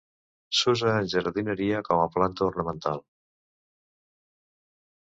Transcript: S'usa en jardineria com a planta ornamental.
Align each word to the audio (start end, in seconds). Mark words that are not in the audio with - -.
S'usa 0.59 0.93
en 1.01 1.09
jardineria 1.11 1.83
com 1.91 2.03
a 2.05 2.09
planta 2.17 2.49
ornamental. 2.49 3.07